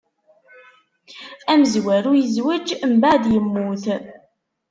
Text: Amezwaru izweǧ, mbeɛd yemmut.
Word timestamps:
Amezwaru 1.51 2.11
izweǧ, 2.23 2.67
mbeɛd 2.95 3.23
yemmut. 3.33 3.85